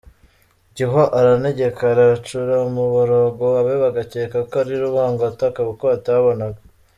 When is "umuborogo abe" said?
2.69-3.73